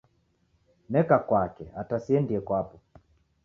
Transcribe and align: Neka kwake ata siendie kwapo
Neka 0.91 1.17
kwake 1.27 1.65
ata 1.81 1.95
siendie 2.03 2.39
kwapo 2.47 2.77